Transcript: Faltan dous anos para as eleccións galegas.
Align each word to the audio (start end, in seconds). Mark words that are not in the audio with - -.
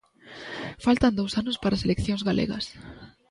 Faltan 0.85 1.13
dous 1.19 1.33
anos 1.41 1.57
para 1.61 1.75
as 1.77 1.85
eleccións 1.87 2.21
galegas. 2.29 2.65